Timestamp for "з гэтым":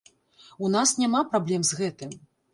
1.71-2.19